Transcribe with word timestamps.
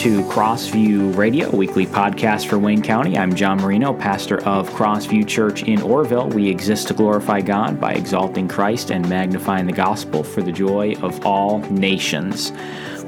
to 0.00 0.22
Crossview 0.22 1.14
Radio, 1.14 1.54
weekly 1.54 1.84
podcast 1.84 2.46
for 2.46 2.58
Wayne 2.58 2.80
County. 2.80 3.18
I'm 3.18 3.34
John 3.34 3.60
Marino, 3.60 3.92
pastor 3.92 4.42
of 4.46 4.66
Crossview 4.70 5.28
Church 5.28 5.64
in 5.64 5.78
Orrville. 5.80 6.32
We 6.32 6.48
exist 6.48 6.88
to 6.88 6.94
glorify 6.94 7.42
God 7.42 7.78
by 7.78 7.92
exalting 7.92 8.48
Christ 8.48 8.90
and 8.90 9.06
magnifying 9.10 9.66
the 9.66 9.74
gospel 9.74 10.24
for 10.24 10.40
the 10.40 10.52
joy 10.52 10.94
of 11.02 11.26
all 11.26 11.58
nations. 11.68 12.48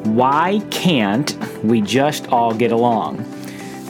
Why 0.04 0.60
can't 0.70 1.34
we 1.64 1.80
just 1.80 2.28
all 2.28 2.52
get 2.52 2.72
along? 2.72 3.24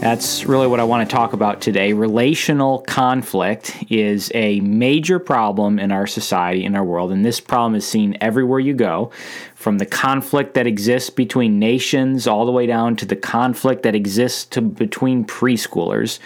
That's 0.02 0.44
really 0.46 0.66
what 0.66 0.80
I 0.80 0.84
want 0.84 1.08
to 1.08 1.12
talk 1.12 1.32
about 1.32 1.60
today. 1.60 1.92
Relational 1.92 2.80
conflict 2.80 3.84
is 3.88 4.32
a 4.34 4.58
major 4.58 5.20
problem 5.20 5.78
in 5.78 5.92
our 5.92 6.08
society, 6.08 6.64
in 6.64 6.74
our 6.74 6.82
world, 6.82 7.12
and 7.12 7.24
this 7.24 7.38
problem 7.38 7.76
is 7.76 7.86
seen 7.86 8.18
everywhere 8.20 8.58
you 8.58 8.74
go 8.74 9.12
from 9.62 9.78
the 9.78 9.86
conflict 9.86 10.54
that 10.54 10.66
exists 10.66 11.08
between 11.08 11.60
nations 11.60 12.26
all 12.26 12.44
the 12.44 12.50
way 12.50 12.66
down 12.66 12.96
to 12.96 13.06
the 13.06 13.14
conflict 13.14 13.84
that 13.84 13.94
exists 13.94 14.44
to, 14.44 14.60
between 14.60 15.24
preschoolers. 15.24 16.18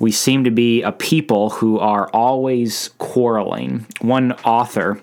We 0.00 0.10
seem 0.10 0.42
to 0.42 0.50
be 0.50 0.82
a 0.82 0.90
people 0.90 1.50
who 1.50 1.78
are 1.78 2.10
always 2.12 2.90
quarreling. 2.98 3.86
One 4.00 4.32
author 4.44 5.00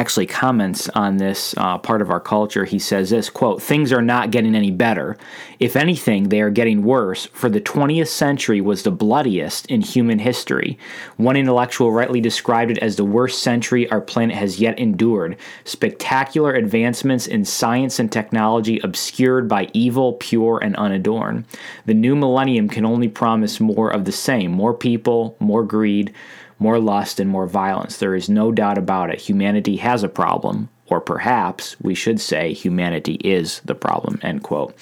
actually 0.00 0.24
comments 0.24 0.88
on 0.90 1.18
this 1.18 1.54
uh, 1.58 1.76
part 1.76 2.00
of 2.00 2.10
our 2.10 2.20
culture. 2.20 2.64
He 2.64 2.78
says 2.78 3.10
this 3.10 3.28
quote 3.28 3.62
things 3.62 3.92
are 3.92 4.00
not 4.00 4.30
getting 4.30 4.54
any 4.54 4.70
better. 4.70 5.18
If 5.58 5.76
anything 5.76 6.30
they 6.30 6.40
are 6.40 6.48
getting 6.48 6.82
worse 6.82 7.26
for 7.26 7.50
the 7.50 7.60
20th 7.60 8.08
century 8.08 8.62
was 8.62 8.82
the 8.82 8.90
bloodiest 8.90 9.66
in 9.66 9.82
human 9.82 10.18
history. 10.18 10.78
One 11.18 11.36
intellectual 11.36 11.92
rightly 11.92 12.22
described 12.22 12.70
it 12.70 12.78
as 12.78 12.96
the 12.96 13.04
worst 13.04 13.42
century 13.42 13.90
our 13.90 14.00
planet 14.00 14.36
has 14.36 14.58
yet 14.58 14.78
endured. 14.78 15.36
Spectacular 15.64 16.54
advancements 16.54 17.26
in 17.26 17.44
science 17.44 17.98
and 17.98 18.10
technology 18.10 18.80
obscured 18.82 19.48
by 19.48 19.68
evil 19.74 20.14
pure 20.14 20.58
and 20.62 20.74
unadorned. 20.76 21.44
The 21.84 21.92
new 21.92 22.16
millennium 22.16 22.70
can 22.70 22.86
only 22.86 23.08
promise 23.08 23.60
more 23.60 23.90
of 23.90 24.06
the 24.06 24.12
same. 24.12 24.50
More 24.50 24.72
people 24.72 25.36
more 25.40 25.62
greed 25.62 26.14
more 26.60 26.78
lust, 26.78 27.18
and 27.18 27.28
more 27.28 27.46
violence. 27.46 27.96
There 27.96 28.14
is 28.14 28.28
no 28.28 28.52
doubt 28.52 28.78
about 28.78 29.10
it. 29.10 29.18
Humanity 29.18 29.76
has 29.78 30.04
a 30.04 30.08
problem, 30.08 30.68
or 30.86 31.00
perhaps 31.00 31.74
we 31.80 31.94
should 31.94 32.20
say 32.20 32.52
humanity 32.52 33.14
is 33.14 33.60
the 33.64 33.74
problem. 33.74 34.20
End 34.22 34.42
quote. 34.42 34.76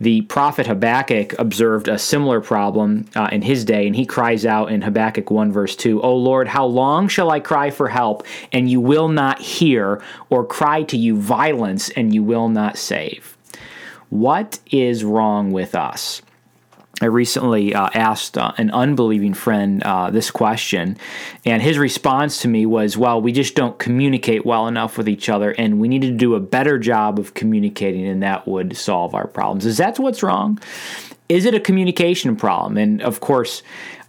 The 0.00 0.22
prophet 0.22 0.66
Habakkuk 0.66 1.38
observed 1.38 1.88
a 1.88 1.98
similar 1.98 2.40
problem 2.40 3.04
uh, 3.14 3.28
in 3.30 3.42
his 3.42 3.66
day, 3.66 3.86
and 3.86 3.94
he 3.94 4.06
cries 4.06 4.46
out 4.46 4.72
in 4.72 4.80
Habakkuk 4.80 5.30
1, 5.30 5.52
verse 5.52 5.76
2 5.76 6.00
O 6.02 6.16
Lord, 6.16 6.48
how 6.48 6.64
long 6.64 7.06
shall 7.06 7.30
I 7.30 7.38
cry 7.38 7.70
for 7.70 7.88
help, 7.88 8.26
and 8.50 8.70
you 8.70 8.80
will 8.80 9.08
not 9.08 9.40
hear, 9.40 10.02
or 10.30 10.44
cry 10.44 10.82
to 10.84 10.96
you 10.96 11.16
violence, 11.16 11.90
and 11.90 12.14
you 12.14 12.22
will 12.22 12.48
not 12.48 12.78
save? 12.78 13.36
What 14.08 14.58
is 14.72 15.04
wrong 15.04 15.52
with 15.52 15.74
us? 15.74 16.22
I 17.00 17.06
recently 17.06 17.74
uh, 17.74 17.88
asked 17.94 18.36
uh, 18.36 18.52
an 18.58 18.70
unbelieving 18.70 19.32
friend 19.32 19.82
uh, 19.82 20.10
this 20.10 20.30
question, 20.30 20.98
and 21.46 21.62
his 21.62 21.78
response 21.78 22.42
to 22.42 22.48
me 22.48 22.66
was, 22.66 22.96
Well, 22.96 23.22
we 23.22 23.32
just 23.32 23.54
don't 23.54 23.78
communicate 23.78 24.44
well 24.44 24.68
enough 24.68 24.98
with 24.98 25.08
each 25.08 25.28
other, 25.28 25.52
and 25.52 25.80
we 25.80 25.88
need 25.88 26.02
to 26.02 26.10
do 26.10 26.34
a 26.34 26.40
better 26.40 26.78
job 26.78 27.18
of 27.18 27.32
communicating, 27.32 28.06
and 28.06 28.22
that 28.22 28.46
would 28.46 28.76
solve 28.76 29.14
our 29.14 29.26
problems. 29.26 29.64
Is 29.64 29.78
that 29.78 29.98
what's 29.98 30.22
wrong? 30.22 30.58
Is 31.30 31.44
it 31.44 31.54
a 31.54 31.60
communication 31.60 32.36
problem? 32.36 32.76
And 32.76 33.00
of 33.02 33.20
course, 33.20 33.62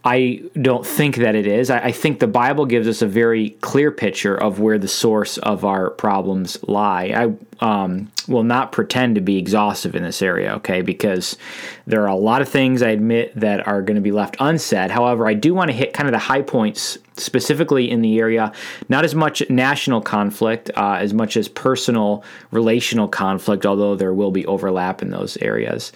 I 0.04 0.42
don't 0.60 0.86
think 0.86 1.18
that 1.18 1.36
it 1.36 1.46
is. 1.46 1.70
I, 1.70 1.80
I, 1.80 1.92
think 1.92 2.20
the 2.20 2.28
Bible 2.28 2.66
gives 2.66 2.88
us 2.88 3.04
a 3.04 3.08
very 3.08 3.52
clear 3.62 3.92
picture 3.92 4.36
of 4.36 4.60
where 4.60 4.80
the 4.80 4.88
source 4.88 5.38
of 5.38 5.64
our 5.64 5.92
problems 5.92 6.58
lie. 6.68 7.14
I 7.16 7.64
um, 7.64 8.12
will 8.28 8.44
not 8.44 8.72
pretend 8.72 9.14
to 9.16 9.22
be 9.22 9.38
exhaustive 9.38 9.96
in 9.96 10.02
this 10.02 10.24
area, 10.24 10.56
okay, 10.56 10.82
because 10.82 11.38
there 11.86 12.02
are 12.02 12.08
a 12.08 12.16
lot 12.16 12.42
of 12.42 12.50
things 12.50 12.82
I 12.82 12.90
admit 12.90 13.32
that 13.36 13.68
are 13.68 13.84
going 13.84 13.96
to 13.96 14.02
be 14.02 14.12
left 14.12 14.36
unsaid. 14.40 14.90
However, 14.90 15.28
I 15.28 15.36
do 15.36 15.54
want 15.54 15.70
to 15.70 15.78
hit 15.78 15.94
kind 15.94 16.10
of 16.10 16.14
the 16.14 16.20
high 16.20 16.42
points 16.42 16.98
specifically 17.16 17.90
in 17.90 18.02
the 18.02 18.18
area, 18.20 18.52
not 18.90 19.06
as 19.06 19.14
much 19.14 19.48
national 19.52 20.02
conflict 20.02 20.72
uh, 20.76 20.98
as 21.00 21.14
much 21.14 21.38
as 21.38 21.48
personal 21.48 22.24
relational 22.50 23.08
conflict, 23.08 23.68
although 23.68 23.96
there 23.96 24.16
will 24.16 24.32
be 24.32 24.48
overlap 24.48 25.04
in 25.04 25.12
those 25.12 25.38
areas. 25.38 25.92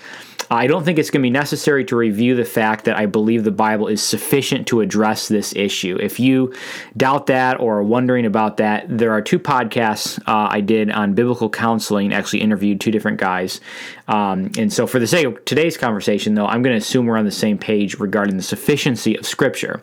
I 0.49 0.67
don't 0.67 0.83
think 0.83 0.99
it's 0.99 1.09
going 1.09 1.21
to 1.21 1.25
be 1.25 1.31
necessary 1.31 1.85
to 1.85 1.95
review 1.95 2.35
the 2.35 2.45
fact 2.45 2.85
that 2.85 2.97
I 2.97 3.05
believe 3.05 3.43
the 3.43 3.51
Bible 3.51 3.87
is 3.87 4.01
sufficient 4.01 4.67
to 4.67 4.81
address 4.81 5.27
this 5.27 5.55
issue. 5.55 5.97
If 6.01 6.19
you 6.19 6.53
doubt 6.95 7.27
that 7.27 7.59
or 7.59 7.79
are 7.79 7.83
wondering 7.83 8.25
about 8.25 8.57
that, 8.57 8.85
there 8.87 9.11
are 9.11 9.21
two 9.21 9.39
podcasts 9.39 10.19
uh, 10.27 10.49
I 10.51 10.61
did 10.61 10.91
on 10.91 11.13
biblical 11.13 11.49
counseling, 11.49 12.13
actually 12.13 12.41
interviewed 12.41 12.79
two 12.79 12.91
different 12.91 13.19
guys. 13.19 13.61
Um, 14.07 14.51
and 14.57 14.71
so, 14.71 14.85
for 14.85 14.99
the 14.99 15.07
sake 15.07 15.25
of 15.25 15.43
today's 15.45 15.77
conversation, 15.77 16.35
though, 16.35 16.45
I'm 16.45 16.61
going 16.61 16.73
to 16.73 16.81
assume 16.81 17.05
we're 17.05 17.17
on 17.17 17.25
the 17.25 17.31
same 17.31 17.57
page 17.57 17.99
regarding 17.99 18.37
the 18.37 18.43
sufficiency 18.43 19.15
of 19.15 19.25
Scripture. 19.25 19.81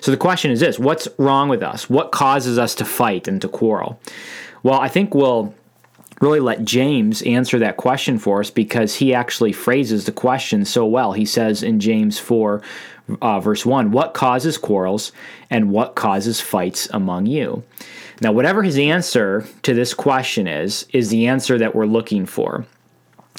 So, 0.00 0.10
the 0.10 0.16
question 0.16 0.50
is 0.50 0.60
this 0.60 0.78
what's 0.78 1.08
wrong 1.18 1.48
with 1.48 1.62
us? 1.62 1.90
What 1.90 2.12
causes 2.12 2.58
us 2.58 2.74
to 2.76 2.84
fight 2.84 3.26
and 3.26 3.40
to 3.42 3.48
quarrel? 3.48 4.00
Well, 4.62 4.80
I 4.80 4.88
think 4.88 5.14
we'll 5.14 5.54
really 6.20 6.40
let 6.40 6.64
James 6.64 7.22
answer 7.22 7.58
that 7.58 7.76
question 7.76 8.18
for 8.18 8.40
us 8.40 8.50
because 8.50 8.96
he 8.96 9.14
actually 9.14 9.52
phrases 9.52 10.04
the 10.04 10.12
question 10.12 10.64
so 10.64 10.86
well. 10.86 11.12
He 11.12 11.24
says 11.24 11.62
in 11.62 11.80
James 11.80 12.18
4, 12.18 12.62
uh, 13.20 13.40
verse 13.40 13.66
1, 13.66 13.90
What 13.90 14.14
causes 14.14 14.58
quarrels 14.58 15.12
and 15.50 15.70
what 15.70 15.94
causes 15.94 16.40
fights 16.40 16.88
among 16.92 17.26
you? 17.26 17.62
Now, 18.20 18.32
whatever 18.32 18.62
his 18.62 18.78
answer 18.78 19.46
to 19.62 19.74
this 19.74 19.92
question 19.92 20.46
is, 20.46 20.86
is 20.92 21.10
the 21.10 21.26
answer 21.26 21.58
that 21.58 21.74
we're 21.74 21.86
looking 21.86 22.26
for. 22.26 22.64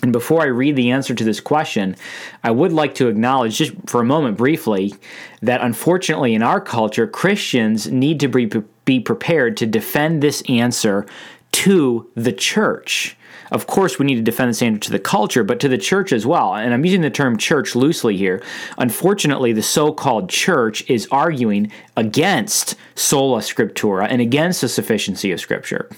And 0.03 0.12
before 0.12 0.41
I 0.41 0.47
read 0.47 0.75
the 0.75 0.91
answer 0.91 1.16
to 1.16 1.24
this 1.24 1.40
question, 1.40 1.96
I 2.44 2.52
would 2.52 2.74
like 2.74 2.96
to 2.96 3.08
acknowledge, 3.08 3.58
just 3.58 3.74
for 3.88 4.02
a 4.02 4.06
moment 4.06 4.38
briefly, 4.38 4.94
that 5.41 5.62
unfortunately 5.62 6.35
in 6.35 6.44
our 6.44 6.59
culture, 6.59 7.08
Christians 7.08 7.90
need 7.90 8.19
to 8.19 8.28
be, 8.28 8.52
be 8.84 9.00
prepared 9.00 9.56
to 9.58 9.66
defend 9.66 10.22
this 10.22 10.44
answer 10.50 11.08
to 11.56 12.12
the 12.16 12.34
church. 12.34 13.16
Of 13.50 13.66
course, 13.66 13.98
we 13.98 14.06
need 14.06 14.16
to 14.16 14.22
defend 14.22 14.50
the 14.50 14.54
standard 14.54 14.82
to 14.82 14.92
the 14.92 15.00
culture, 15.00 15.42
but 15.42 15.62
to 15.62 15.70
the 15.70 15.78
church 15.78 16.12
as 16.12 16.26
well. 16.26 16.54
And 16.54 16.74
I'm 16.74 16.84
using 16.84 17.00
the 17.00 17.10
term 17.10 17.38
church 17.38 17.76
loosely 17.76 18.18
here. 18.18 18.44
Unfortunately, 18.78 19.54
the 19.54 19.62
so 19.62 19.94
called 19.94 20.30
church 20.30 20.84
is 20.90 21.08
arguing 21.12 21.72
against 21.96 22.76
sola 22.96 23.40
scriptura 23.40 24.08
and 24.10 24.22
against 24.22 24.60
the 24.60 24.68
sufficiency 24.68 25.32
of 25.32 25.40
Scripture. 25.40 25.90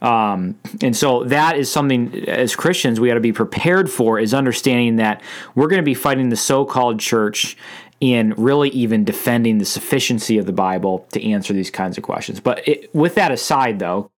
Um, 0.00 0.58
and 0.80 0.96
so 0.96 1.22
that 1.24 1.56
is 1.56 1.70
something 1.70 2.28
as 2.28 2.56
Christians 2.56 2.98
we 2.98 3.06
got 3.06 3.14
to 3.14 3.20
be 3.20 3.32
prepared 3.32 3.88
for 3.88 4.18
is 4.18 4.34
understanding 4.34 4.96
that 4.96 5.22
we're 5.54 5.68
going 5.68 5.80
to 5.80 5.84
be 5.84 5.94
fighting 5.94 6.28
the 6.28 6.36
so-called 6.36 6.98
church 6.98 7.56
in 8.02 8.34
really 8.36 8.68
even 8.70 9.04
defending 9.04 9.58
the 9.58 9.64
sufficiency 9.64 10.36
of 10.36 10.44
the 10.44 10.52
Bible 10.52 11.06
to 11.12 11.24
answer 11.24 11.52
these 11.52 11.70
kinds 11.70 11.96
of 11.96 12.02
questions. 12.02 12.40
But 12.40 12.66
it, 12.66 12.92
with 12.92 13.14
that 13.14 13.30
aside, 13.30 13.78
though, 13.78 14.10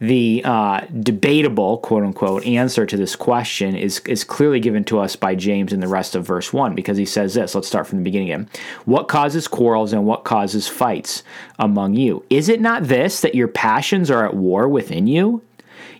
the 0.00 0.42
uh, 0.44 0.82
debatable, 1.00 1.78
quote 1.78 2.02
unquote, 2.02 2.44
answer 2.44 2.84
to 2.84 2.94
this 2.94 3.16
question 3.16 3.74
is, 3.74 4.00
is 4.00 4.22
clearly 4.22 4.60
given 4.60 4.84
to 4.84 4.98
us 4.98 5.16
by 5.16 5.34
James 5.34 5.72
in 5.72 5.80
the 5.80 5.88
rest 5.88 6.14
of 6.14 6.26
verse 6.26 6.52
1 6.52 6.74
because 6.74 6.98
he 6.98 7.06
says 7.06 7.32
this. 7.32 7.54
Let's 7.54 7.68
start 7.68 7.86
from 7.86 7.98
the 7.98 8.04
beginning 8.04 8.30
again. 8.30 8.50
What 8.84 9.08
causes 9.08 9.48
quarrels 9.48 9.94
and 9.94 10.04
what 10.04 10.24
causes 10.24 10.68
fights 10.68 11.22
among 11.58 11.94
you? 11.94 12.22
Is 12.28 12.50
it 12.50 12.60
not 12.60 12.84
this, 12.84 13.22
that 13.22 13.34
your 13.34 13.48
passions 13.48 14.10
are 14.10 14.26
at 14.26 14.34
war 14.34 14.68
within 14.68 15.06
you? 15.06 15.40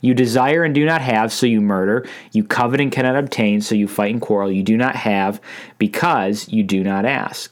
You 0.02 0.12
desire 0.12 0.64
and 0.64 0.74
do 0.74 0.84
not 0.84 1.00
have, 1.00 1.32
so 1.32 1.46
you 1.46 1.62
murder. 1.62 2.06
You 2.32 2.44
covet 2.44 2.80
and 2.80 2.92
cannot 2.92 3.16
obtain, 3.16 3.62
so 3.62 3.74
you 3.74 3.88
fight 3.88 4.12
and 4.12 4.20
quarrel. 4.20 4.52
You 4.52 4.62
do 4.62 4.76
not 4.76 4.96
have 4.96 5.40
because 5.78 6.48
you 6.48 6.62
do 6.62 6.84
not 6.84 7.06
ask. 7.06 7.50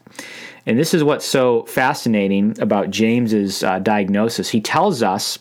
And 0.67 0.79
this 0.79 0.93
is 0.93 1.03
what's 1.03 1.25
so 1.25 1.65
fascinating 1.65 2.61
about 2.61 2.91
James's 2.91 3.63
uh, 3.63 3.79
diagnosis. 3.79 4.51
He 4.51 4.61
tells 4.61 5.03
us 5.03 5.39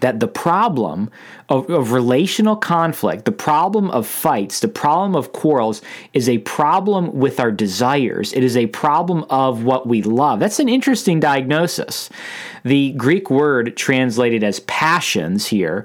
that 0.00 0.20
the 0.20 0.28
problem 0.28 1.10
of, 1.48 1.70
of, 1.70 1.92
relational 1.92 2.56
conflict, 2.56 3.24
the 3.24 3.32
problem 3.32 3.90
of 3.90 4.06
fights, 4.06 4.60
the 4.60 4.68
problem 4.68 5.14
of 5.14 5.32
quarrels 5.32 5.82
is 6.12 6.28
a 6.28 6.38
problem 6.38 7.14
with 7.14 7.38
our 7.38 7.52
desires. 7.52 8.32
It 8.32 8.42
is 8.42 8.56
a 8.56 8.66
problem 8.66 9.24
of 9.30 9.62
what 9.62 9.86
we 9.86 10.02
love. 10.02 10.40
That's 10.40 10.58
an 10.58 10.68
interesting 10.68 11.20
diagnosis. 11.20 12.10
The 12.64 12.92
Greek 12.92 13.30
word 13.30 13.76
translated 13.76 14.42
as 14.42 14.60
passions 14.60 15.46
here 15.46 15.84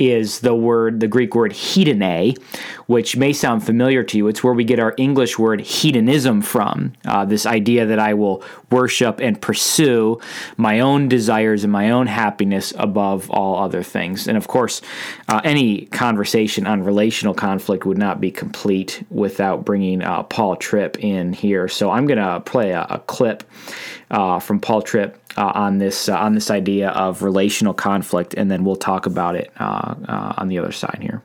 is 0.00 0.40
the 0.40 0.54
word, 0.54 0.98
the 0.98 1.06
Greek 1.06 1.34
word 1.34 1.52
hedone, 1.52 2.36
which 2.86 3.16
may 3.16 3.32
sound 3.32 3.64
familiar 3.64 4.02
to 4.02 4.16
you. 4.16 4.26
It's 4.26 4.42
where 4.42 4.54
we 4.54 4.64
get 4.64 4.80
our 4.80 4.94
English 4.96 5.38
word 5.38 5.60
hedonism 5.60 6.42
from. 6.42 6.94
Uh, 7.04 7.24
this 7.24 7.46
idea 7.46 7.86
that 7.86 7.98
I 7.98 8.14
will 8.14 8.42
worship 8.70 9.20
and 9.20 9.40
pursue 9.40 10.18
my 10.56 10.80
own 10.80 11.08
desires 11.08 11.62
and 11.62 11.72
my 11.72 11.90
own 11.90 12.06
happiness 12.06 12.72
above 12.78 13.30
all 13.30 13.62
other 13.62 13.82
things. 13.82 14.26
And 14.26 14.36
of 14.36 14.48
course, 14.48 14.80
uh, 15.28 15.40
any 15.44 15.86
conversation 15.86 16.66
on 16.66 16.82
relational 16.82 17.34
conflict 17.34 17.84
would 17.84 17.98
not 17.98 18.20
be 18.20 18.30
complete 18.30 19.04
without 19.10 19.64
bringing 19.64 20.02
uh, 20.02 20.22
Paul 20.24 20.56
Tripp 20.56 20.98
in 21.04 21.32
here. 21.32 21.68
So 21.68 21.90
I'm 21.90 22.06
going 22.06 22.18
to 22.18 22.40
play 22.40 22.70
a, 22.70 22.86
a 22.88 22.98
clip 23.00 23.44
uh, 24.10 24.40
from 24.40 24.60
Paul 24.60 24.82
Tripp 24.82 25.16
uh, 25.40 25.52
on 25.54 25.78
this 25.78 26.08
uh, 26.08 26.16
on 26.16 26.34
this 26.34 26.50
idea 26.50 26.90
of 26.90 27.22
relational 27.22 27.72
conflict, 27.72 28.34
and 28.34 28.50
then 28.50 28.62
we'll 28.62 28.76
talk 28.76 29.06
about 29.06 29.34
it 29.34 29.50
uh, 29.58 29.94
uh, 30.06 30.34
on 30.36 30.48
the 30.48 30.58
other 30.58 30.72
side 30.72 30.98
here. 31.00 31.22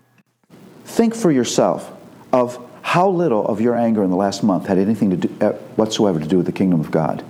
Think 0.85 1.13
for 1.13 1.31
yourself. 1.31 1.91
of 2.31 2.59
how 2.81 3.09
little 3.09 3.45
of 3.47 3.59
your 3.61 3.75
anger 3.75 4.03
in 4.03 4.11
the 4.11 4.15
last 4.15 4.43
month 4.43 4.67
had 4.67 4.77
anything 4.77 5.09
to 5.09 5.17
do 5.17 5.29
uh, 5.41 5.53
whatsoever 5.75 6.19
to 6.19 6.27
do 6.27 6.37
with 6.37 6.45
the 6.45 6.51
kingdom 6.51 6.79
of 6.79 6.91
God. 6.91 7.23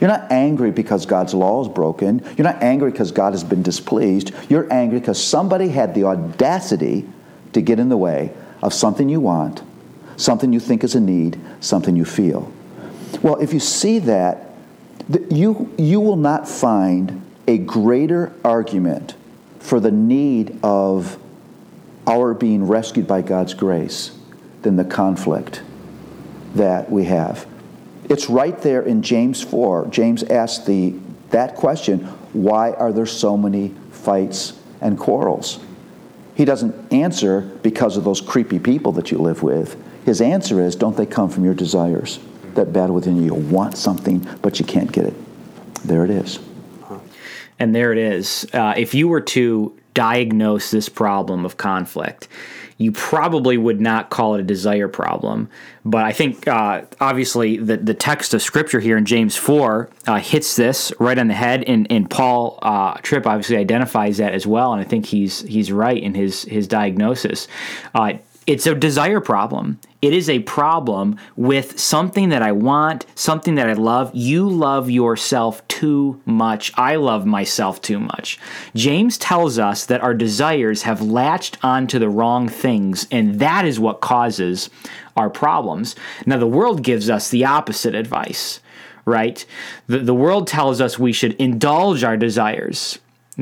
You're 0.00 0.08
not 0.08 0.32
angry 0.32 0.70
because 0.70 1.04
God's 1.04 1.34
law 1.34 1.60
is 1.60 1.68
broken. 1.68 2.24
You're 2.38 2.46
not 2.46 2.62
angry 2.62 2.90
because 2.90 3.12
God 3.12 3.34
has 3.34 3.44
been 3.44 3.62
displeased. 3.62 4.32
You're 4.48 4.72
angry 4.72 4.98
because 4.98 5.22
somebody 5.22 5.68
had 5.68 5.94
the 5.94 6.04
audacity 6.04 7.06
to 7.52 7.60
get 7.60 7.78
in 7.78 7.90
the 7.90 7.98
way 7.98 8.32
of 8.62 8.72
something 8.72 9.10
you 9.10 9.20
want, 9.20 9.62
something 10.16 10.54
you 10.54 10.60
think 10.60 10.84
is 10.84 10.94
a 10.94 11.00
need, 11.00 11.38
something 11.60 11.94
you 11.94 12.06
feel. 12.06 12.50
Well, 13.22 13.36
if 13.36 13.52
you 13.52 13.60
see 13.60 13.98
that, 14.00 14.49
you, 15.30 15.72
you 15.78 16.00
will 16.00 16.16
not 16.16 16.48
find 16.48 17.22
a 17.46 17.58
greater 17.58 18.32
argument 18.44 19.14
for 19.58 19.80
the 19.80 19.90
need 19.90 20.58
of 20.62 21.18
our 22.06 22.34
being 22.34 22.66
rescued 22.66 23.06
by 23.06 23.22
God's 23.22 23.54
grace 23.54 24.16
than 24.62 24.76
the 24.76 24.84
conflict 24.84 25.62
that 26.54 26.90
we 26.90 27.04
have. 27.04 27.46
It's 28.08 28.28
right 28.28 28.60
there 28.62 28.82
in 28.82 29.02
James 29.02 29.42
4. 29.42 29.88
James 29.88 30.22
asked 30.24 30.66
the, 30.66 30.94
that 31.30 31.54
question 31.54 32.00
why 32.32 32.72
are 32.72 32.92
there 32.92 33.06
so 33.06 33.36
many 33.36 33.74
fights 33.90 34.58
and 34.80 34.98
quarrels? 34.98 35.58
He 36.34 36.44
doesn't 36.44 36.92
answer 36.92 37.40
because 37.62 37.96
of 37.96 38.04
those 38.04 38.20
creepy 38.20 38.58
people 38.58 38.92
that 38.92 39.10
you 39.10 39.18
live 39.18 39.42
with. 39.42 39.76
His 40.04 40.20
answer 40.20 40.60
is 40.60 40.76
don't 40.76 40.96
they 40.96 41.06
come 41.06 41.28
from 41.28 41.44
your 41.44 41.54
desires 41.54 42.18
that 42.60 42.72
battle 42.72 42.94
within 42.94 43.16
you? 43.16 43.24
You 43.24 43.34
want 43.34 43.76
something, 43.76 44.26
but 44.42 44.60
you 44.60 44.66
can't 44.66 44.92
get 44.92 45.06
it. 45.06 45.14
There 45.84 46.04
it 46.04 46.10
is. 46.10 46.38
And 47.58 47.74
there 47.74 47.92
it 47.92 47.98
is. 47.98 48.46
Uh, 48.52 48.74
if 48.76 48.94
you 48.94 49.08
were 49.08 49.20
to 49.20 49.76
diagnose 49.92 50.70
this 50.70 50.88
problem 50.88 51.44
of 51.44 51.56
conflict, 51.56 52.28
you 52.78 52.92
probably 52.92 53.58
would 53.58 53.78
not 53.78 54.08
call 54.08 54.34
it 54.34 54.40
a 54.40 54.42
desire 54.42 54.88
problem. 54.88 55.50
But 55.84 56.06
I 56.06 56.12
think 56.12 56.48
uh, 56.48 56.82
obviously 56.98 57.58
the, 57.58 57.76
the 57.76 57.92
text 57.92 58.32
of 58.32 58.40
scripture 58.40 58.80
here 58.80 58.96
in 58.96 59.04
James 59.04 59.36
4 59.36 59.90
uh, 60.06 60.16
hits 60.18 60.56
this 60.56 60.90
right 60.98 61.18
on 61.18 61.28
the 61.28 61.34
head, 61.34 61.64
and, 61.66 61.86
and 61.92 62.08
Paul 62.08 62.58
uh, 62.62 62.94
Tripp 63.02 63.26
obviously 63.26 63.58
identifies 63.58 64.16
that 64.16 64.32
as 64.32 64.46
well, 64.46 64.72
and 64.72 64.80
I 64.80 64.84
think 64.84 65.04
he's 65.04 65.42
he's 65.42 65.70
right 65.70 66.02
in 66.02 66.14
his 66.14 66.44
his 66.44 66.66
diagnosis. 66.66 67.48
It's 68.46 68.66
a 68.66 68.74
desire 68.74 69.20
problem. 69.20 69.78
It 70.00 70.14
is 70.14 70.30
a 70.30 70.38
problem 70.40 71.16
with 71.36 71.78
something 71.78 72.30
that 72.30 72.42
I 72.42 72.52
want, 72.52 73.04
something 73.14 73.54
that 73.56 73.68
I 73.68 73.74
love. 73.74 74.10
You 74.14 74.48
love 74.48 74.88
yourself 74.88 75.66
too 75.68 76.20
much. 76.24 76.72
I 76.76 76.96
love 76.96 77.26
myself 77.26 77.82
too 77.82 78.00
much. 78.00 78.38
James 78.74 79.18
tells 79.18 79.58
us 79.58 79.84
that 79.86 80.00
our 80.00 80.14
desires 80.14 80.82
have 80.82 81.02
latched 81.02 81.58
onto 81.62 81.98
the 81.98 82.08
wrong 82.08 82.48
things, 82.48 83.06
and 83.10 83.38
that 83.40 83.66
is 83.66 83.78
what 83.78 84.00
causes 84.00 84.70
our 85.16 85.28
problems. 85.28 85.94
Now, 86.24 86.38
the 86.38 86.46
world 86.46 86.82
gives 86.82 87.10
us 87.10 87.28
the 87.28 87.44
opposite 87.44 87.94
advice, 87.94 88.60
right? 89.04 89.44
The, 89.86 89.98
the 89.98 90.14
world 90.14 90.46
tells 90.46 90.80
us 90.80 90.98
we 90.98 91.12
should 91.12 91.34
indulge 91.34 92.02
our 92.04 92.16
desires 92.16 92.98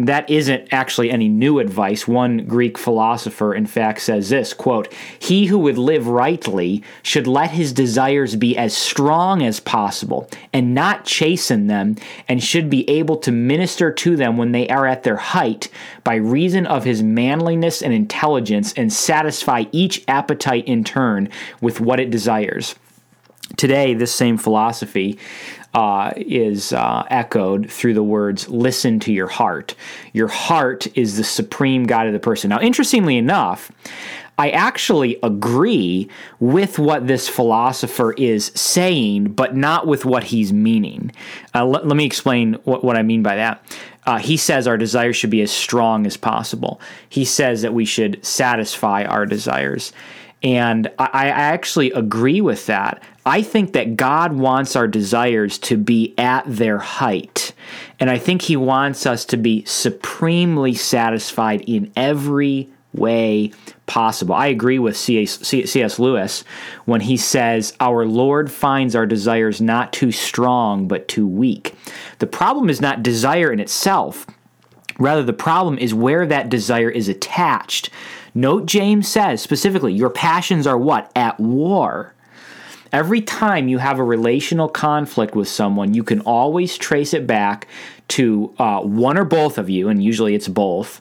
that 0.07 0.29
isn't 0.31 0.73
actually 0.73 1.11
any 1.11 1.29
new 1.29 1.59
advice. 1.59 2.07
One 2.07 2.47
Greek 2.47 2.79
philosopher, 2.79 3.55
in 3.55 3.67
fact, 3.67 4.01
says 4.01 4.29
this 4.29 4.53
quote, 4.53 4.93
He 5.19 5.47
who 5.47 5.59
would 5.59 5.79
live 5.79 6.07
rightly 6.07 6.83
should 7.03 7.27
let 7.27 7.51
his 7.51 7.73
desires 7.73 8.37
be 8.37 8.57
as 8.57 8.77
strong 8.77 9.43
as 9.43 9.61
possible 9.61 10.31
and 10.53 10.75
not 10.75 11.05
chasten 11.05 11.67
them, 11.67 11.97
and 12.29 12.43
should 12.43 12.71
be 12.71 12.89
able 12.89 13.17
to 13.19 13.33
minister 13.33 13.91
to 13.91 14.17
them 14.17 14.37
when 14.37 14.53
they 14.53 14.69
are 14.69 14.87
at 14.87 15.03
their 15.03 15.17
height 15.17 15.69
by 16.05 16.15
reason 16.15 16.67
of 16.67 16.85
his 16.85 17.03
manliness 17.03 17.83
and 17.83 17.93
intelligence, 17.93 18.73
and 18.75 18.93
satisfy 18.93 19.65
each 19.73 20.05
appetite 20.07 20.67
in 20.67 20.85
turn 20.85 21.29
with 21.61 21.81
what 21.81 22.01
it 22.01 22.11
desires. 22.11 22.75
Today, 23.57 23.95
this 23.95 24.15
same 24.15 24.37
philosophy 24.37 25.19
uh, 25.75 26.13
is 26.17 26.73
uh, 26.73 27.05
echoed 27.11 27.71
through 27.71 27.95
the 27.95 28.03
words, 28.03 28.49
listen 28.49 29.01
to 29.01 29.13
your 29.13 29.29
heart. 29.29 29.75
Your 30.13 30.29
heart 30.29 30.87
is 30.97 31.17
the 31.17 31.25
supreme 31.25 31.85
guide 31.85 32.07
of 32.07 32.13
the 32.13 32.19
person. 32.19 32.51
Now, 32.51 32.61
interestingly 32.61 33.17
enough, 33.17 33.71
I 34.39 34.51
actually 34.51 35.19
agree 35.23 36.09
with 36.39 36.79
what 36.79 37.09
this 37.09 37.29
philosopher 37.29 38.13
is 38.13 38.53
saying, 38.55 39.33
but 39.33 39.57
not 39.57 39.87
with 39.87 40.05
what 40.05 40.25
he's 40.25 40.53
meaning. 40.53 41.11
Uh, 41.55 41.67
let, 41.67 41.87
let, 41.87 41.97
me 41.97 42.05
explain 42.05 42.55
what, 42.65 42.85
what 42.85 42.97
I 42.97 43.03
mean 43.03 43.23
by 43.23 43.37
that. 43.37 43.63
Uh, 44.07 44.19
he 44.19 44.37
says 44.37 44.67
our 44.67 44.79
desires 44.79 45.17
should 45.17 45.31
be 45.31 45.43
as 45.43 45.51
strong 45.51 46.07
as 46.07 46.17
possible. 46.17 46.81
He 47.09 47.25
says 47.25 47.63
that 47.63 47.75
we 47.75 47.85
should 47.85 48.25
satisfy 48.25 49.05
our 49.05 49.27
desires. 49.27 49.93
And 50.43 50.89
I, 50.99 51.09
I 51.13 51.27
actually 51.27 51.91
agree 51.93 52.41
with 52.41 52.67
that. 52.67 53.03
I 53.27 53.43
think 53.43 53.73
that 53.73 53.97
God 53.97 54.33
wants 54.33 54.77
our 54.77 54.87
desires 54.87 55.59
to 55.59 55.77
be 55.77 56.15
at 56.17 56.45
their 56.47 56.79
height. 56.79 57.53
And 57.99 58.09
I 58.09 58.19
think 58.19 58.43
He 58.43 58.57
wants 58.57 59.07
us 59.07 59.25
to 59.27 59.37
be 59.37 59.65
supremely 59.65 60.75
satisfied 60.75 61.63
in 61.63 61.93
every 61.97 62.69
way 62.95 63.53
possible. 63.87 64.35
I 64.35 64.47
agree 64.47 64.79
with 64.79 64.97
C.S. 64.97 65.99
Lewis 65.99 66.45
when 66.85 67.01
he 67.03 67.17
says, 67.17 67.75
Our 67.81 68.07
Lord 68.07 68.51
finds 68.51 68.95
our 68.95 69.07
desires 69.07 69.61
not 69.61 69.93
too 69.93 70.13
strong, 70.13 70.89
but 70.89 71.09
too 71.09 71.27
weak. 71.27 71.75
The 72.19 72.27
problem 72.27 72.71
is 72.71 72.81
not 72.81 73.03
desire 73.03 73.53
in 73.53 73.61
itself. 73.61 74.27
Rather, 74.99 75.23
the 75.23 75.33
problem 75.33 75.79
is 75.79 75.95
where 75.95 76.27
that 76.27 76.49
desire 76.49 76.91
is 76.91 77.09
attached 77.09 77.91
Note 78.39 78.67
James 78.67 79.09
says 79.09 79.43
specifically, 79.43 79.93
your 79.93 80.11
passions 80.11 80.65
are 80.65 80.79
what? 80.79 81.11
At 81.17 81.41
war. 81.41 82.15
Every 82.93 83.21
time 83.21 83.67
you 83.67 83.79
have 83.79 83.99
a 83.99 84.05
relational 84.05 84.69
conflict 84.69 85.35
with 85.35 85.49
someone, 85.49 85.93
you 85.93 86.05
can 86.05 86.21
always 86.21 86.79
trace 86.79 87.13
it 87.15 87.27
back 87.27 87.67
to 88.11 88.55
uh, 88.61 88.81
one 88.83 89.19
or 89.19 89.25
both 89.25 89.59
of 89.59 89.69
you, 89.69 89.89
and 89.89 90.01
usually 90.01 90.37
it's 90.37 90.47
both, 90.47 91.01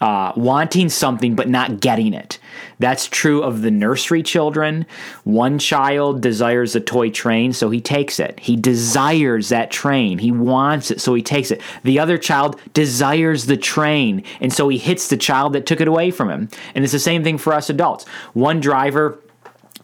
uh, 0.00 0.32
wanting 0.34 0.88
something 0.88 1.34
but 1.34 1.50
not 1.50 1.78
getting 1.80 2.14
it. 2.14 2.37
That's 2.78 3.06
true 3.06 3.42
of 3.42 3.62
the 3.62 3.70
nursery 3.70 4.22
children. 4.22 4.86
One 5.24 5.58
child 5.58 6.20
desires 6.20 6.74
a 6.74 6.80
toy 6.80 7.10
train, 7.10 7.52
so 7.52 7.70
he 7.70 7.80
takes 7.80 8.18
it. 8.20 8.38
He 8.40 8.56
desires 8.56 9.48
that 9.48 9.70
train. 9.70 10.18
He 10.18 10.32
wants 10.32 10.90
it, 10.90 11.00
so 11.00 11.14
he 11.14 11.22
takes 11.22 11.50
it. 11.50 11.60
The 11.82 11.98
other 11.98 12.18
child 12.18 12.60
desires 12.74 13.46
the 13.46 13.56
train, 13.56 14.22
and 14.40 14.52
so 14.52 14.68
he 14.68 14.78
hits 14.78 15.08
the 15.08 15.16
child 15.16 15.52
that 15.52 15.66
took 15.66 15.80
it 15.80 15.88
away 15.88 16.10
from 16.10 16.30
him. 16.30 16.48
And 16.74 16.84
it's 16.84 16.92
the 16.92 16.98
same 16.98 17.24
thing 17.24 17.38
for 17.38 17.52
us 17.52 17.70
adults. 17.70 18.06
One 18.32 18.60
driver 18.60 19.18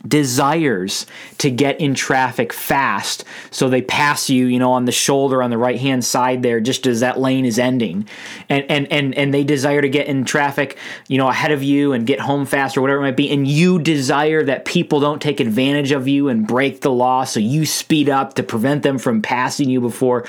desires 0.06 1.06
to 1.38 1.50
get 1.50 1.80
in 1.80 1.94
traffic 1.94 2.52
fast. 2.52 3.24
So 3.50 3.68
they 3.68 3.82
pass 3.82 4.28
you 4.28 4.46
you 4.46 4.58
know 4.58 4.72
on 4.72 4.84
the 4.84 4.92
shoulder 4.92 5.42
on 5.42 5.50
the 5.50 5.58
right 5.58 5.80
hand 5.80 6.04
side 6.04 6.42
there 6.42 6.60
just 6.60 6.86
as 6.86 7.00
that 7.00 7.18
lane 7.18 7.44
is 7.44 7.58
ending. 7.58 8.08
And 8.48 8.64
and 8.70 8.90
and 8.92 9.14
and 9.14 9.32
they 9.32 9.44
desire 9.44 9.80
to 9.80 9.88
get 9.88 10.06
in 10.06 10.24
traffic 10.24 10.76
you 11.08 11.18
know 11.18 11.28
ahead 11.28 11.52
of 11.52 11.62
you 11.62 11.92
and 11.92 12.06
get 12.06 12.20
home 12.20 12.46
fast 12.46 12.76
or 12.76 12.82
whatever 12.82 13.00
it 13.00 13.02
might 13.02 13.16
be. 13.16 13.30
And 13.30 13.46
you 13.46 13.78
desire 13.78 14.42
that 14.44 14.64
people 14.64 15.00
don't 15.00 15.22
take 15.22 15.40
advantage 15.40 15.92
of 15.92 16.06
you 16.08 16.28
and 16.28 16.46
break 16.46 16.80
the 16.80 16.92
law. 16.92 17.24
So 17.24 17.40
you 17.40 17.66
speed 17.66 18.08
up 18.08 18.34
to 18.34 18.42
prevent 18.42 18.82
them 18.82 18.98
from 18.98 19.22
passing 19.22 19.70
you 19.70 19.80
before 19.80 20.26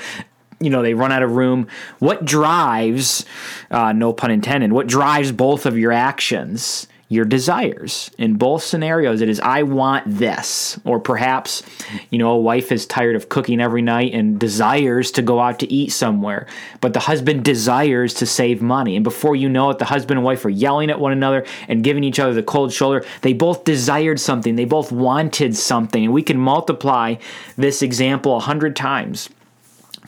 you 0.58 0.70
know 0.70 0.82
they 0.82 0.94
run 0.94 1.12
out 1.12 1.22
of 1.22 1.32
room. 1.32 1.68
What 1.98 2.24
drives 2.24 3.24
uh, 3.70 3.92
no 3.92 4.12
pun 4.12 4.30
intended 4.30 4.72
what 4.72 4.86
drives 4.86 5.32
both 5.32 5.66
of 5.66 5.76
your 5.76 5.92
actions 5.92 6.86
your 7.08 7.24
desires. 7.24 8.10
In 8.18 8.34
both 8.34 8.64
scenarios, 8.64 9.20
it 9.20 9.28
is, 9.28 9.38
I 9.38 9.62
want 9.62 10.04
this. 10.06 10.78
Or 10.84 10.98
perhaps, 10.98 11.62
you 12.10 12.18
know, 12.18 12.30
a 12.30 12.38
wife 12.38 12.72
is 12.72 12.84
tired 12.84 13.14
of 13.14 13.28
cooking 13.28 13.60
every 13.60 13.82
night 13.82 14.12
and 14.12 14.40
desires 14.40 15.12
to 15.12 15.22
go 15.22 15.38
out 15.38 15.60
to 15.60 15.72
eat 15.72 15.90
somewhere, 15.92 16.46
but 16.80 16.94
the 16.94 17.00
husband 17.00 17.44
desires 17.44 18.12
to 18.14 18.26
save 18.26 18.60
money. 18.60 18.96
And 18.96 19.04
before 19.04 19.36
you 19.36 19.48
know 19.48 19.70
it, 19.70 19.78
the 19.78 19.84
husband 19.84 20.18
and 20.18 20.24
wife 20.24 20.44
are 20.44 20.50
yelling 20.50 20.90
at 20.90 20.98
one 20.98 21.12
another 21.12 21.46
and 21.68 21.84
giving 21.84 22.02
each 22.02 22.18
other 22.18 22.34
the 22.34 22.42
cold 22.42 22.72
shoulder. 22.72 23.04
They 23.22 23.32
both 23.32 23.62
desired 23.62 24.18
something, 24.18 24.56
they 24.56 24.64
both 24.64 24.90
wanted 24.90 25.56
something. 25.56 26.04
And 26.04 26.12
we 26.12 26.22
can 26.22 26.38
multiply 26.38 27.16
this 27.56 27.82
example 27.82 28.36
a 28.36 28.40
hundred 28.40 28.74
times. 28.74 29.28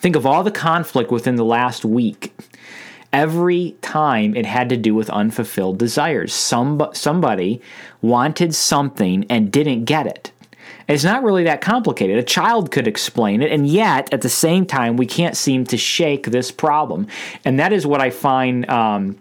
Think 0.01 0.17
of 0.17 0.27
all 0.27 0.43
the 0.43 0.51
conflict 0.51 1.11
within 1.11 1.37
the 1.37 1.45
last 1.45 1.85
week 1.85 2.33
every 3.13 3.77
time 3.83 4.37
it 4.37 4.47
had 4.47 4.69
to 4.69 4.77
do 4.77 4.95
with 4.95 5.11
unfulfilled 5.11 5.79
desires. 5.79 6.33
Some, 6.35 6.89
somebody 6.93 7.61
wanted 8.03 8.55
something 8.55 9.25
and 9.31 9.51
didn't 9.51 9.85
get 9.85 10.07
it. 10.07 10.33
It's 10.89 11.05
not 11.05 11.23
really 11.23 11.45
that 11.45 11.61
complicated. 11.61 12.17
A 12.17 12.23
child 12.23 12.71
could 12.71 12.89
explain 12.89 13.43
it, 13.43 13.53
and 13.53 13.67
yet 13.67 14.13
at 14.13 14.23
the 14.23 14.29
same 14.31 14.65
time, 14.65 14.97
we 14.97 15.05
can't 15.05 15.37
seem 15.37 15.65
to 15.67 15.77
shake 15.77 16.27
this 16.27 16.51
problem. 16.51 17.09
And 17.45 17.61
that 17.61 17.75
is 17.75 17.87
what 17.87 18.01
I 18.01 18.09
find 18.09 18.69
um, 18.71 19.19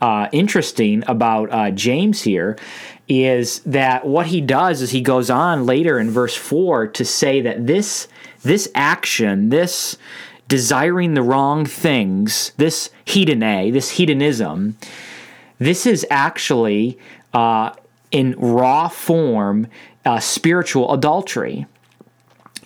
uh, 0.00 0.28
interesting 0.32 1.04
about 1.06 1.52
uh, 1.52 1.70
James 1.70 2.22
here 2.22 2.58
is 3.06 3.60
that 3.60 4.06
what 4.06 4.26
he 4.26 4.40
does 4.40 4.82
is 4.82 4.90
he 4.90 5.00
goes 5.00 5.30
on 5.30 5.66
later 5.66 5.98
in 5.98 6.10
verse 6.10 6.34
4 6.34 6.88
to 6.88 7.04
say 7.04 7.40
that 7.42 7.66
this 7.66 8.08
this 8.42 8.68
action, 8.74 9.48
this 9.48 9.96
desiring 10.48 11.14
the 11.14 11.22
wrong 11.22 11.64
things, 11.64 12.52
this 12.56 12.90
hedone, 13.06 13.72
this 13.72 13.90
hedonism, 13.90 14.76
this 15.58 15.86
is 15.86 16.06
actually 16.10 16.98
uh, 17.32 17.72
in 18.10 18.34
raw 18.38 18.88
form 18.88 19.66
uh, 20.04 20.20
spiritual 20.20 20.92
adultery. 20.92 21.66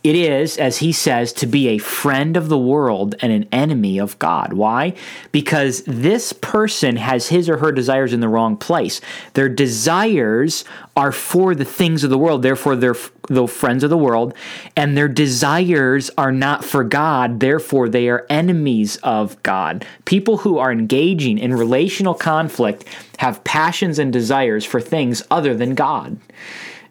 It 0.09 0.17
is, 0.17 0.57
as 0.57 0.79
he 0.79 0.93
says, 0.93 1.35
to 1.35 1.47
be 1.47 1.69
a 1.69 1.77
friend 1.77 2.39
of 2.39 2.49
the 2.49 2.57
world 2.57 3.15
and 3.21 3.31
an 3.31 3.47
enemy 3.53 3.99
of 3.99 4.19
God. 4.19 4.55
Why? 4.55 4.95
Because 5.33 5.83
this 5.83 6.33
person 6.33 6.97
has 6.97 7.29
his 7.29 7.47
or 7.47 7.59
her 7.59 7.73
desires 7.73 8.15
in 8.15 8.21
the 8.21 8.29
wrong 8.29 8.57
place. 8.57 9.03
Their 9.35 9.51
desires 9.51 10.65
are 10.97 11.13
for 11.13 11.55
the 11.55 11.67
things 11.67 12.05
of 12.05 12.09
the 12.09 12.17
world, 12.17 12.41
therefore, 12.41 12.75
they're 12.75 12.97
the 13.27 13.47
friends 13.47 13.85
of 13.85 13.91
the 13.91 13.99
world, 13.99 14.33
and 14.75 14.97
their 14.97 15.09
desires 15.09 16.11
are 16.17 16.33
not 16.33 16.65
for 16.65 16.85
God, 16.85 17.41
therefore, 17.41 17.91
they 17.91 18.09
are 18.09 18.25
enemies 18.31 18.97
of 19.03 19.43
God. 19.43 19.85
People 20.07 20.39
who 20.39 20.57
are 20.57 20.73
engaging 20.73 21.37
in 21.37 21.53
relational 21.53 22.15
conflict 22.15 22.87
have 23.19 23.45
passions 23.45 23.99
and 23.99 24.11
desires 24.11 24.65
for 24.65 24.81
things 24.81 25.23
other 25.31 25.55
than 25.55 25.75
God. 25.75 26.19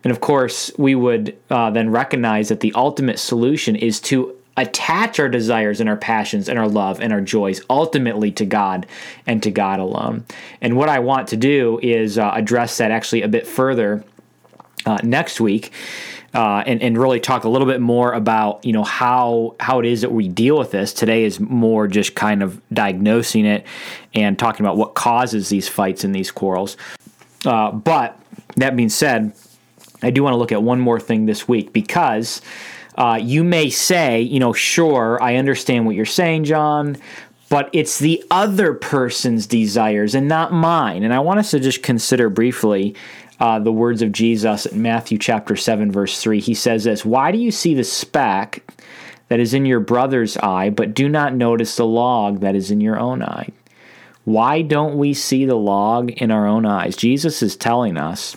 And 0.03 0.11
of 0.11 0.19
course, 0.19 0.71
we 0.77 0.95
would 0.95 1.37
uh, 1.49 1.71
then 1.71 1.89
recognize 1.89 2.49
that 2.49 2.59
the 2.59 2.73
ultimate 2.73 3.19
solution 3.19 3.75
is 3.75 3.99
to 4.01 4.37
attach 4.57 5.19
our 5.19 5.29
desires 5.29 5.79
and 5.79 5.87
our 5.87 5.95
passions 5.95 6.49
and 6.49 6.57
our 6.57 6.67
love 6.67 6.99
and 6.99 7.13
our 7.13 7.21
joys 7.21 7.61
ultimately 7.69 8.31
to 8.31 8.45
God 8.45 8.87
and 9.27 9.41
to 9.43 9.51
God 9.51 9.79
alone. 9.79 10.25
And 10.61 10.75
what 10.75 10.89
I 10.89 10.99
want 10.99 11.27
to 11.29 11.37
do 11.37 11.79
is 11.83 12.17
uh, 12.17 12.31
address 12.33 12.77
that 12.77 12.89
actually 12.89 13.21
a 13.21 13.27
bit 13.27 13.45
further 13.45 14.03
uh, 14.85 14.97
next 15.03 15.39
week. 15.39 15.71
Uh, 16.33 16.61
and, 16.67 16.83
and 16.83 16.97
really 16.97 17.21
talk 17.21 17.45
a 17.45 17.49
little 17.49 17.65
bit 17.65 17.79
more 17.79 18.11
about 18.11 18.63
you 18.63 18.73
know 18.73 18.83
how 18.83 19.55
how 19.61 19.79
it 19.79 19.85
is 19.85 20.01
that 20.01 20.11
we 20.11 20.27
deal 20.27 20.57
with 20.57 20.71
this. 20.71 20.93
Today 20.93 21.23
is 21.23 21.39
more 21.39 21.87
just 21.87 22.15
kind 22.15 22.43
of 22.43 22.61
diagnosing 22.71 23.45
it 23.45 23.65
and 24.13 24.37
talking 24.37 24.63
about 24.63 24.75
what 24.75 24.93
causes 24.93 25.47
these 25.47 25.69
fights 25.69 26.03
and 26.03 26.13
these 26.13 26.29
quarrels. 26.29 26.75
Uh, 27.45 27.71
but 27.71 28.19
that 28.57 28.75
being 28.75 28.89
said, 28.89 29.33
I 30.01 30.11
do 30.11 30.23
want 30.23 30.33
to 30.33 30.37
look 30.37 30.51
at 30.51 30.63
one 30.63 30.79
more 30.79 30.99
thing 30.99 31.25
this 31.25 31.47
week 31.47 31.73
because 31.73 32.41
uh, 32.97 33.19
you 33.21 33.43
may 33.43 33.69
say, 33.69 34.21
you 34.21 34.39
know, 34.39 34.53
sure, 34.53 35.21
I 35.21 35.35
understand 35.35 35.85
what 35.85 35.95
you're 35.95 36.05
saying, 36.05 36.45
John, 36.45 36.97
but 37.49 37.69
it's 37.73 37.99
the 37.99 38.23
other 38.29 38.73
person's 38.73 39.47
desires 39.47 40.15
and 40.15 40.27
not 40.27 40.51
mine. 40.51 41.03
And 41.03 41.13
I 41.13 41.19
want 41.19 41.39
us 41.39 41.51
to 41.51 41.59
just 41.59 41.83
consider 41.83 42.29
briefly 42.29 42.95
uh, 43.39 43.59
the 43.59 43.71
words 43.71 44.01
of 44.01 44.11
Jesus 44.11 44.65
in 44.65 44.81
Matthew 44.81 45.17
chapter 45.17 45.55
7, 45.55 45.91
verse 45.91 46.21
3. 46.21 46.39
He 46.39 46.53
says 46.53 46.83
this 46.83 47.05
Why 47.05 47.31
do 47.31 47.37
you 47.37 47.51
see 47.51 47.73
the 47.73 47.83
speck 47.83 48.63
that 49.29 49.39
is 49.39 49.53
in 49.53 49.65
your 49.65 49.79
brother's 49.79 50.37
eye, 50.37 50.69
but 50.69 50.93
do 50.93 51.07
not 51.07 51.35
notice 51.35 51.75
the 51.75 51.85
log 51.85 52.39
that 52.39 52.55
is 52.55 52.71
in 52.71 52.81
your 52.81 52.99
own 52.99 53.21
eye? 53.21 53.49
Why 54.25 54.61
don't 54.61 54.97
we 54.97 55.13
see 55.13 55.45
the 55.45 55.55
log 55.55 56.11
in 56.11 56.31
our 56.31 56.47
own 56.47 56.65
eyes? 56.65 56.97
Jesus 56.97 57.41
is 57.41 57.55
telling 57.55 57.95
us 57.95 58.35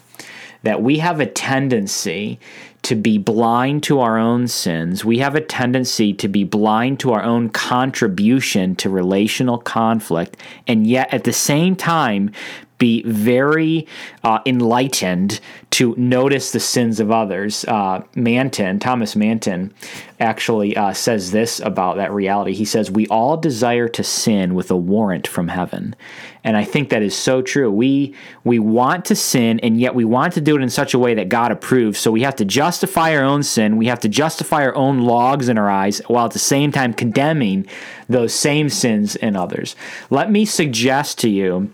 that 0.62 0.82
we 0.82 0.98
have 0.98 1.20
a 1.20 1.26
tendency 1.26 2.38
to 2.82 2.94
be 2.94 3.18
blind 3.18 3.82
to 3.84 4.00
our 4.00 4.18
own 4.18 4.48
sins. 4.48 5.04
We 5.04 5.18
have 5.18 5.34
a 5.34 5.40
tendency 5.40 6.12
to 6.14 6.28
be 6.28 6.44
blind 6.44 7.00
to 7.00 7.12
our 7.12 7.22
own 7.22 7.50
contribution 7.50 8.74
to 8.76 8.88
relational 8.88 9.58
conflict, 9.58 10.36
and 10.66 10.86
yet 10.86 11.12
at 11.12 11.24
the 11.24 11.32
same 11.32 11.76
time 11.76 12.32
be 12.80 13.02
very 13.02 13.86
uh, 14.24 14.40
enlightened 14.46 15.38
to 15.70 15.94
notice 15.98 16.50
the 16.50 16.58
sins 16.58 16.98
of 16.98 17.10
others. 17.10 17.64
Uh, 17.66 18.02
Manton, 18.16 18.80
Thomas 18.80 19.14
Manton, 19.14 19.72
actually 20.18 20.74
uh, 20.76 20.94
says 20.94 21.30
this 21.30 21.60
about 21.60 21.96
that 21.98 22.10
reality. 22.10 22.54
He 22.54 22.64
says, 22.64 22.90
We 22.90 23.06
all 23.08 23.36
desire 23.36 23.86
to 23.88 24.02
sin 24.02 24.54
with 24.54 24.70
a 24.70 24.76
warrant 24.76 25.28
from 25.28 25.48
heaven. 25.48 25.94
And 26.42 26.56
I 26.56 26.64
think 26.64 26.88
that 26.88 27.02
is 27.02 27.16
so 27.16 27.42
true. 27.42 27.70
We 27.70 28.14
we 28.44 28.58
want 28.58 29.04
to 29.06 29.16
sin, 29.16 29.60
and 29.60 29.78
yet 29.78 29.94
we 29.94 30.04
want 30.04 30.32
to 30.34 30.40
do 30.40 30.56
it 30.56 30.62
in 30.62 30.70
such 30.70 30.94
a 30.94 30.98
way 30.98 31.14
that 31.14 31.28
God 31.28 31.52
approves. 31.52 31.98
So 31.98 32.10
we 32.10 32.22
have 32.22 32.36
to 32.36 32.44
justify 32.44 33.14
our 33.14 33.24
own 33.24 33.42
sin. 33.42 33.76
We 33.76 33.86
have 33.86 34.00
to 34.00 34.08
justify 34.08 34.64
our 34.64 34.74
own 34.74 35.00
logs 35.00 35.48
in 35.48 35.58
our 35.58 35.70
eyes, 35.70 36.00
while 36.06 36.26
at 36.26 36.32
the 36.32 36.38
same 36.38 36.72
time 36.72 36.94
condemning 36.94 37.66
those 38.08 38.32
same 38.32 38.68
sins 38.68 39.16
in 39.16 39.36
others. 39.36 39.76
Let 40.08 40.30
me 40.30 40.44
suggest 40.44 41.18
to 41.20 41.28
you 41.28 41.70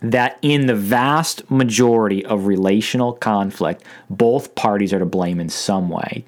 that 0.00 0.38
in 0.42 0.66
the 0.66 0.74
vast 0.74 1.50
majority 1.50 2.24
of 2.24 2.46
relational 2.46 3.14
conflict, 3.14 3.82
both 4.08 4.54
parties 4.54 4.92
are 4.92 4.98
to 4.98 5.06
blame 5.06 5.40
in 5.40 5.48
some 5.48 5.88
way. 5.88 6.24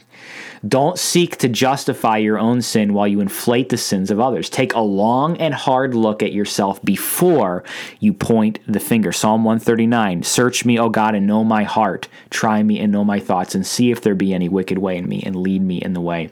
Don't 0.67 0.99
seek 0.99 1.39
to 1.39 1.49
justify 1.49 2.19
your 2.19 2.39
own 2.39 2.61
sin 2.61 2.93
while 2.93 3.09
you 3.09 3.21
inflate 3.21 3.71
the 3.71 3.79
sins 3.79 4.11
of 4.11 4.21
others. 4.21 4.51
Take 4.51 4.75
a 4.75 4.81
long 4.81 5.39
and 5.39 5.55
hard 5.55 5.95
look 5.95 6.23
at 6.23 6.35
yourself 6.35 6.83
before 6.85 7.65
you 7.99 8.13
point 8.13 8.59
the 8.67 8.81
finger. 8.81 9.11
Psalm 9.11 9.43
139 9.43 10.23
Search 10.23 10.67
me, 10.67 10.79
O 10.79 10.91
God, 10.91 11.15
and 11.15 11.27
know 11.27 11.45
my 11.45 11.63
heart. 11.63 12.09
Try 12.29 12.63
me 12.63 12.79
and 12.79 12.93
know 12.93 13.05
my 13.05 13.21
thoughts, 13.21 13.55
and 13.55 13.67
see 13.67 13.91
if 13.91 14.03
there 14.03 14.15
be 14.15 14.35
any 14.35 14.51
wicked 14.51 14.77
way 14.77 14.99
in 14.99 15.09
me, 15.09 15.23
and 15.25 15.35
lead 15.35 15.63
me 15.63 15.79
in 15.79 15.95
the 15.95 16.01
way 16.01 16.31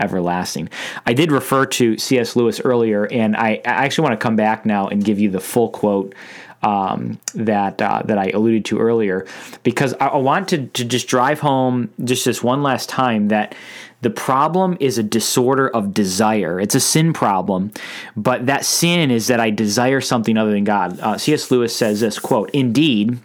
everlasting. 0.00 0.68
I 1.06 1.12
did 1.12 1.30
refer 1.30 1.66
to 1.66 1.98
C.S. 1.98 2.34
Lewis 2.34 2.60
earlier, 2.60 3.06
and 3.06 3.36
I 3.36 3.60
actually 3.64 4.08
want 4.08 4.18
to 4.18 4.24
come 4.24 4.36
back 4.36 4.66
now 4.66 4.88
and 4.88 5.04
give 5.04 5.20
you 5.20 5.30
the 5.30 5.40
full 5.40 5.68
quote 5.70 6.14
um, 6.62 7.18
that 7.34 7.80
uh, 7.80 8.02
that 8.04 8.18
I 8.18 8.28
alluded 8.28 8.64
to 8.66 8.78
earlier, 8.78 9.26
because 9.62 9.94
I, 9.94 10.08
I 10.08 10.16
want 10.16 10.48
to, 10.48 10.66
to 10.66 10.84
just 10.84 11.06
drive 11.06 11.40
home 11.40 11.90
just 12.04 12.24
this 12.24 12.42
one 12.42 12.62
last 12.62 12.88
time 12.88 13.28
that 13.28 13.54
the 14.00 14.10
problem 14.10 14.76
is 14.80 14.98
a 14.98 15.02
disorder 15.02 15.68
of 15.68 15.94
desire. 15.94 16.60
It's 16.60 16.74
a 16.74 16.80
sin 16.80 17.12
problem, 17.12 17.72
but 18.16 18.46
that 18.46 18.64
sin 18.64 19.10
is 19.10 19.26
that 19.28 19.40
I 19.40 19.50
desire 19.50 20.00
something 20.00 20.36
other 20.36 20.52
than 20.52 20.64
God. 20.64 20.98
Uh, 21.00 21.18
C.S. 21.18 21.50
Lewis 21.50 21.74
says 21.74 22.00
this 22.00 22.18
quote: 22.18 22.50
"Indeed." 22.50 23.18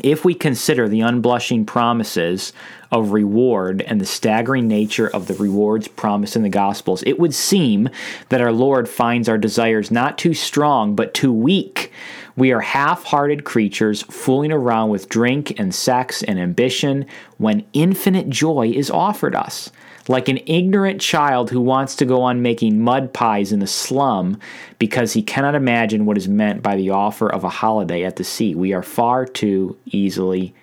If 0.00 0.24
we 0.24 0.34
consider 0.34 0.88
the 0.88 1.00
unblushing 1.00 1.66
promises 1.66 2.54
of 2.90 3.12
reward 3.12 3.82
and 3.82 4.00
the 4.00 4.06
staggering 4.06 4.66
nature 4.66 5.06
of 5.06 5.26
the 5.26 5.34
rewards 5.34 5.86
promised 5.86 6.34
in 6.34 6.42
the 6.42 6.48
Gospels, 6.48 7.02
it 7.06 7.18
would 7.18 7.34
seem 7.34 7.90
that 8.30 8.40
our 8.40 8.52
Lord 8.52 8.88
finds 8.88 9.28
our 9.28 9.36
desires 9.36 9.90
not 9.90 10.16
too 10.16 10.32
strong, 10.32 10.96
but 10.96 11.12
too 11.12 11.32
weak 11.32 11.92
we 12.36 12.52
are 12.52 12.60
half 12.60 13.04
hearted 13.04 13.44
creatures 13.44 14.02
fooling 14.02 14.52
around 14.52 14.90
with 14.90 15.08
drink 15.08 15.58
and 15.58 15.74
sex 15.74 16.22
and 16.22 16.38
ambition 16.38 17.06
when 17.38 17.66
infinite 17.72 18.28
joy 18.28 18.70
is 18.74 18.90
offered 18.90 19.34
us. 19.34 19.70
Like 20.08 20.28
an 20.28 20.40
ignorant 20.46 21.00
child 21.00 21.50
who 21.50 21.60
wants 21.60 21.94
to 21.96 22.04
go 22.04 22.22
on 22.22 22.42
making 22.42 22.80
mud 22.80 23.12
pies 23.12 23.52
in 23.52 23.60
the 23.60 23.66
slum 23.66 24.38
because 24.78 25.12
he 25.12 25.22
cannot 25.22 25.54
imagine 25.54 26.06
what 26.06 26.16
is 26.16 26.26
meant 26.26 26.62
by 26.62 26.74
the 26.74 26.90
offer 26.90 27.28
of 27.32 27.44
a 27.44 27.48
holiday 27.48 28.02
at 28.02 28.16
the 28.16 28.24
sea. 28.24 28.54
We 28.54 28.72
are 28.72 28.82
far 28.82 29.26
too 29.26 29.76
easily 29.86 30.54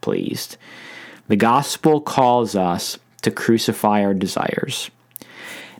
pleased. 0.00 0.56
The 1.28 1.36
gospel 1.36 2.00
calls 2.00 2.56
us 2.56 2.98
to 3.22 3.30
crucify 3.30 4.02
our 4.02 4.14
desires 4.14 4.90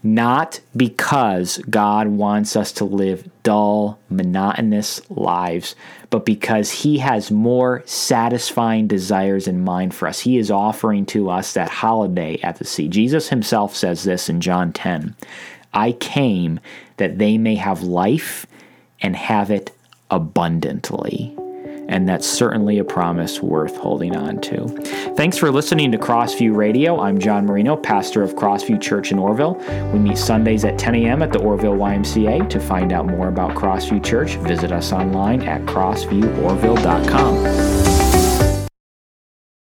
not 0.02 0.60
because 0.76 1.58
God 1.70 2.08
wants 2.08 2.56
us 2.56 2.72
to 2.72 2.84
live 2.84 3.28
dull, 3.42 3.98
monotonous 4.10 5.00
lives, 5.10 5.74
but 6.10 6.24
because 6.24 6.70
He 6.70 6.98
has 6.98 7.30
more 7.30 7.82
satisfying 7.86 8.86
desires 8.86 9.48
in 9.48 9.64
mind 9.64 9.94
for 9.94 10.08
us. 10.08 10.20
He 10.20 10.38
is 10.38 10.50
offering 10.50 11.06
to 11.06 11.30
us 11.30 11.54
that 11.54 11.68
holiday 11.68 12.38
at 12.42 12.58
the 12.58 12.64
sea. 12.64 12.88
Jesus 12.88 13.28
Himself 13.28 13.74
says 13.74 14.04
this 14.04 14.28
in 14.28 14.40
John 14.40 14.72
10 14.72 15.14
I 15.74 15.92
came 15.92 16.60
that 16.96 17.18
they 17.18 17.38
may 17.38 17.56
have 17.56 17.82
life 17.82 18.46
and 19.00 19.14
have 19.14 19.50
it 19.50 19.70
abundantly 20.10 21.36
and 21.88 22.08
that's 22.08 22.26
certainly 22.26 22.78
a 22.78 22.84
promise 22.84 23.42
worth 23.42 23.76
holding 23.76 24.14
on 24.14 24.40
to. 24.42 24.68
Thanks 25.16 25.36
for 25.36 25.50
listening 25.50 25.90
to 25.92 25.98
Crossview 25.98 26.54
Radio. 26.54 27.00
I'm 27.00 27.18
John 27.18 27.46
Marino, 27.46 27.76
pastor 27.76 28.22
of 28.22 28.34
Crossview 28.34 28.80
Church 28.80 29.10
in 29.10 29.18
Orrville. 29.18 29.58
We 29.92 29.98
meet 29.98 30.18
Sundays 30.18 30.64
at 30.64 30.78
10 30.78 30.94
a.m. 30.96 31.22
at 31.22 31.32
the 31.32 31.38
Orrville 31.38 31.76
YMCA. 31.76 32.48
To 32.50 32.60
find 32.60 32.92
out 32.92 33.06
more 33.06 33.28
about 33.28 33.56
Crossview 33.56 34.04
Church, 34.04 34.36
visit 34.36 34.70
us 34.70 34.92
online 34.92 35.42
at 35.42 35.62
crossvieworville.com. 35.62 37.87